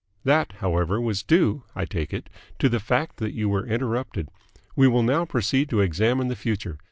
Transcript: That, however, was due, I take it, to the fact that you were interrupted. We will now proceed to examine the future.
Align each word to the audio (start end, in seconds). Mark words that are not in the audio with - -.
That, 0.23 0.53
however, 0.53 0.99
was 0.99 1.21
due, 1.21 1.63
I 1.75 1.85
take 1.85 2.11
it, 2.11 2.27
to 2.57 2.69
the 2.69 2.79
fact 2.79 3.17
that 3.17 3.33
you 3.35 3.49
were 3.49 3.67
interrupted. 3.67 4.29
We 4.75 4.87
will 4.87 5.03
now 5.03 5.25
proceed 5.25 5.69
to 5.69 5.81
examine 5.81 6.27
the 6.27 6.35
future. 6.35 6.79